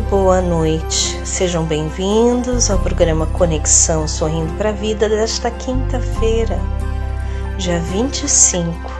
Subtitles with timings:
[0.00, 1.20] boa noite.
[1.24, 6.58] Sejam bem-vindos ao programa Conexão Sorrindo para a Vida desta quinta-feira,
[7.58, 8.90] dia 25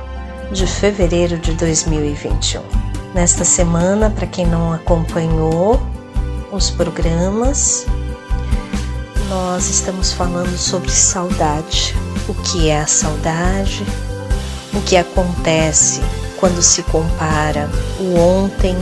[0.53, 2.63] de fevereiro de 2021.
[3.15, 5.81] Nesta semana, para quem não acompanhou
[6.53, 7.87] os programas,
[9.29, 11.95] nós estamos falando sobre saudade.
[12.29, 13.85] O que é a saudade?
[14.77, 16.01] o que acontece
[16.39, 18.77] quando se compara o ontem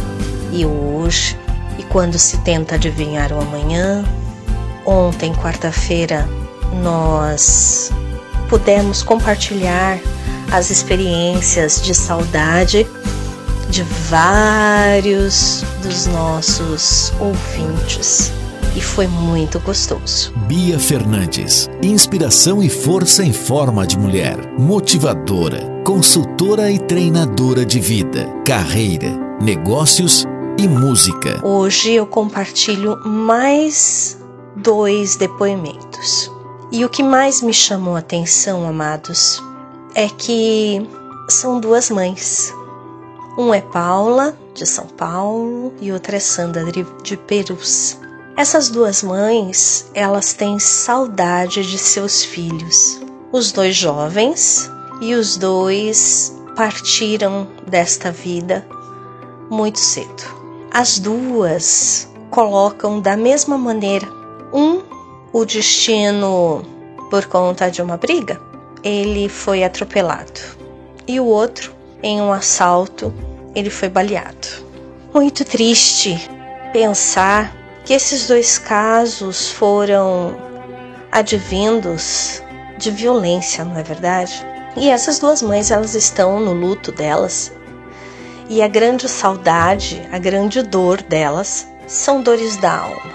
[0.50, 1.38] e o hoje
[1.92, 4.02] quando se tenta adivinhar o amanhã.
[4.84, 6.26] Ontem, quarta-feira,
[6.82, 7.92] nós
[8.48, 10.00] pudemos compartilhar
[10.50, 12.86] as experiências de saudade
[13.68, 18.32] de vários dos nossos ouvintes
[18.74, 20.32] e foi muito gostoso.
[20.46, 28.26] Bia Fernandes, inspiração e força em forma de mulher, motivadora, consultora e treinadora de vida,
[28.44, 30.26] carreira, negócios
[30.62, 31.44] e música.
[31.44, 34.16] Hoje eu compartilho mais
[34.54, 36.30] dois depoimentos.
[36.70, 39.42] E o que mais me chamou a atenção, amados,
[39.92, 40.88] é que
[41.28, 42.54] são duas mães.
[43.36, 46.64] Um é Paula, de São Paulo, e outra é Sandra
[47.02, 47.98] de Perus.
[48.36, 53.00] Essas duas mães, elas têm saudade de seus filhos.
[53.32, 54.70] Os dois jovens
[55.00, 58.64] e os dois partiram desta vida
[59.50, 60.41] muito cedo.
[60.74, 64.08] As duas colocam da mesma maneira
[64.54, 64.80] um
[65.30, 66.64] o destino
[67.10, 68.40] por conta de uma briga,
[68.82, 70.40] ele foi atropelado,
[71.06, 73.12] e o outro em um assalto,
[73.54, 74.48] ele foi baleado.
[75.12, 76.18] Muito triste
[76.72, 77.54] pensar
[77.84, 80.34] que esses dois casos foram
[81.12, 82.42] advindos
[82.78, 84.42] de violência, não é verdade?
[84.74, 87.52] E essas duas mães, elas estão no luto delas.
[88.48, 93.12] E a grande saudade, a grande dor delas são dores da alma.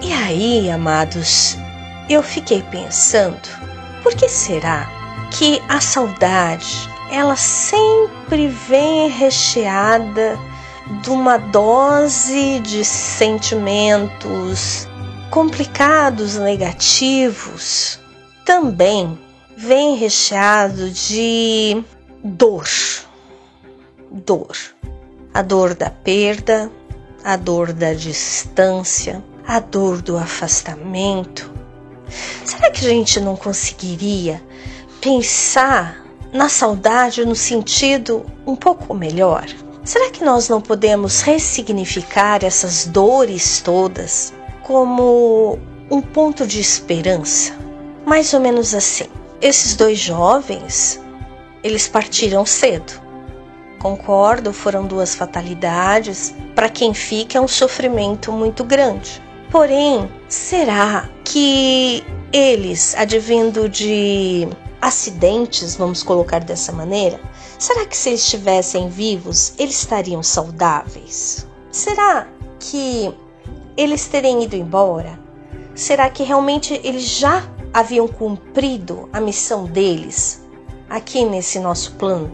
[0.00, 1.56] E aí, amados,
[2.08, 3.48] eu fiquei pensando,
[4.02, 4.88] por que será
[5.30, 10.38] que a saudade, ela sempre vem recheada
[11.02, 14.86] de uma dose de sentimentos
[15.30, 17.98] complicados, negativos,
[18.44, 19.18] também
[19.56, 21.82] vem recheado de
[22.22, 22.68] dor.
[24.16, 24.56] Dor.
[25.34, 26.70] A dor da perda,
[27.24, 31.52] a dor da distância, a dor do afastamento.
[32.44, 34.40] Será que a gente não conseguiria
[35.00, 36.00] pensar
[36.32, 39.46] na saudade no sentido um pouco melhor?
[39.82, 44.32] Será que nós não podemos ressignificar essas dores todas
[44.62, 45.58] como
[45.90, 47.52] um ponto de esperança?
[48.06, 49.08] Mais ou menos assim.
[49.42, 51.00] Esses dois jovens,
[51.64, 53.03] eles partiram cedo.
[53.84, 56.34] Concordo, foram duas fatalidades.
[56.54, 59.20] Para quem fica é um sofrimento muito grande.
[59.50, 62.02] Porém, será que
[62.32, 64.48] eles, advindo de
[64.80, 67.20] acidentes, vamos colocar dessa maneira,
[67.58, 71.46] Será que se eles estivessem vivos, eles estariam saudáveis?
[71.70, 72.26] Será
[72.58, 73.14] que
[73.76, 75.18] eles terem ido embora?
[75.74, 80.42] Será que realmente eles já haviam cumprido a missão deles
[80.88, 82.32] aqui nesse nosso plano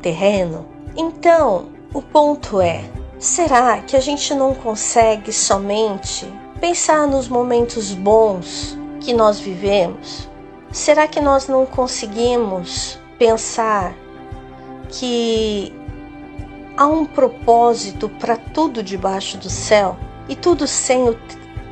[0.00, 0.71] terreno?
[0.96, 2.84] Então, o ponto é:
[3.18, 6.26] será que a gente não consegue somente
[6.60, 10.28] pensar nos momentos bons que nós vivemos?
[10.70, 13.94] Será que nós não conseguimos pensar
[14.88, 15.72] que
[16.76, 19.96] há um propósito para tudo debaixo do céu
[20.28, 21.16] e tudo o,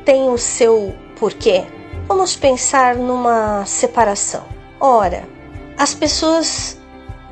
[0.05, 1.65] tem o seu porquê.
[2.07, 4.43] Vamos pensar numa separação.
[4.79, 5.27] Ora,
[5.77, 6.80] as pessoas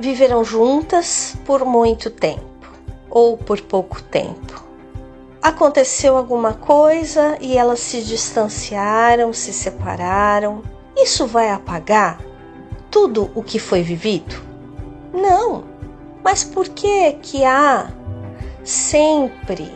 [0.00, 2.42] viveram juntas por muito tempo
[3.10, 4.64] ou por pouco tempo.
[5.42, 10.62] aconteceu alguma coisa e elas se distanciaram, se separaram.
[10.96, 12.18] Isso vai apagar
[12.90, 14.34] tudo o que foi vivido?
[15.12, 15.64] Não.
[16.22, 17.90] Mas por que que há
[18.62, 19.72] sempre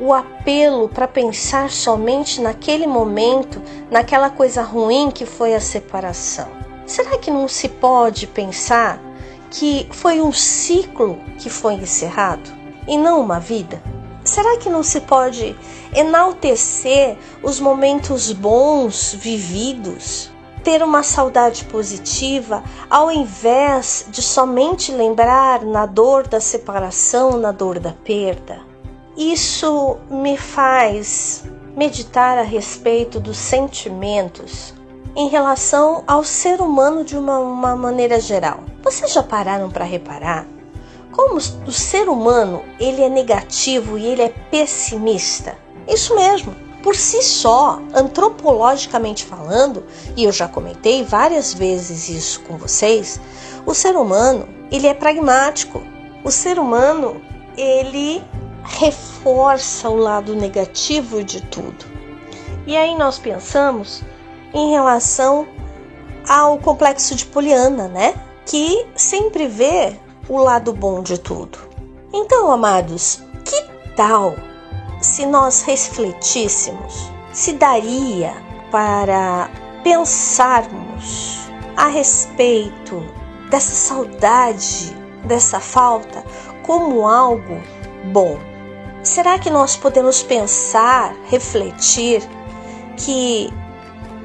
[0.00, 3.60] o apelo para pensar somente naquele momento,
[3.90, 6.69] naquela coisa ruim que foi a separação?
[6.90, 9.00] Será que não se pode pensar
[9.48, 12.50] que foi um ciclo que foi encerrado
[12.84, 13.80] e não uma vida?
[14.24, 15.54] Será que não se pode
[15.94, 20.32] enaltecer os momentos bons vividos?
[20.64, 22.60] Ter uma saudade positiva
[22.90, 28.62] ao invés de somente lembrar na dor da separação, na dor da perda?
[29.16, 31.44] Isso me faz
[31.76, 34.74] meditar a respeito dos sentimentos
[35.16, 38.60] em relação ao ser humano de uma, uma maneira geral.
[38.82, 40.46] Vocês já pararam para reparar
[41.20, 45.54] como o ser humano ele é negativo e ele é pessimista?
[45.86, 46.54] Isso mesmo.
[46.82, 49.84] Por si só, antropologicamente falando,
[50.16, 53.20] e eu já comentei várias vezes isso com vocês,
[53.66, 55.82] o ser humano ele é pragmático.
[56.24, 57.20] O ser humano
[57.54, 58.22] ele
[58.64, 61.84] reforça o lado negativo de tudo.
[62.66, 64.02] E aí nós pensamos
[64.52, 65.46] em relação
[66.28, 68.14] ao complexo de Poliana, né?
[68.46, 69.96] Que sempre vê
[70.28, 71.58] o lado bom de tudo.
[72.12, 73.62] Então, amados, que
[73.96, 74.34] tal
[75.00, 77.10] se nós refletíssemos?
[77.32, 78.34] Se daria
[78.70, 79.50] para
[79.82, 81.38] pensarmos
[81.76, 83.02] a respeito
[83.50, 84.94] dessa saudade,
[85.24, 86.24] dessa falta,
[86.66, 87.60] como algo
[88.12, 88.38] bom?
[89.02, 92.22] Será que nós podemos pensar, refletir
[92.96, 93.52] que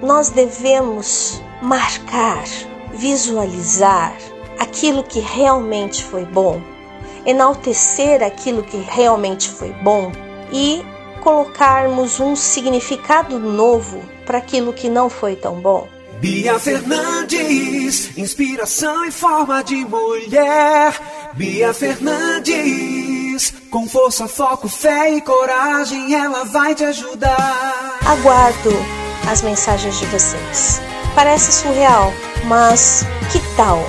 [0.01, 2.43] nós devemos marcar,
[2.93, 4.15] visualizar
[4.59, 6.61] aquilo que realmente foi bom,
[7.25, 10.11] enaltecer aquilo que realmente foi bom
[10.51, 10.83] e
[11.21, 15.87] colocarmos um significado novo para aquilo que não foi tão bom.
[16.19, 20.93] Bia Fernandes, inspiração em forma de mulher.
[21.33, 27.99] Bia Fernandes, com força, foco, fé e coragem, ela vai te ajudar.
[28.05, 30.81] Aguardo as mensagens de vocês.
[31.13, 32.13] Parece surreal,
[32.45, 33.79] mas que tal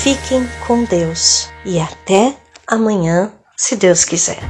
[0.02, 2.34] Fiquem com Deus e até
[2.66, 4.40] amanhã, se Deus quiser.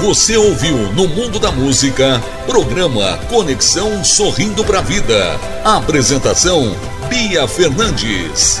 [0.00, 5.38] Você ouviu no Mundo da Música, programa Conexão Sorrindo para a Vida.
[5.64, 6.76] Apresentação
[7.08, 8.60] Bia Fernandes.